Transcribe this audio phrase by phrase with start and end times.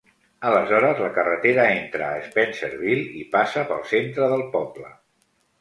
[0.51, 4.91] Aleshores, la carretera entra a Spencerville i passa pel centre del poble.